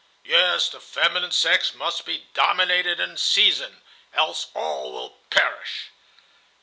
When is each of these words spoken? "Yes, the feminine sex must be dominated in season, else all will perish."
"Yes, 0.23 0.67
the 0.67 0.79
feminine 0.79 1.29
sex 1.29 1.75
must 1.75 2.05
be 2.05 2.25
dominated 2.33 2.99
in 2.99 3.17
season, 3.17 3.83
else 4.15 4.47
all 4.55 4.91
will 4.91 5.11
perish." 5.29 5.91